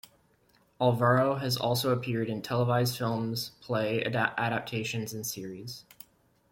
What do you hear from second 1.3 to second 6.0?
has also appeared in televised films, play adaptations, and series.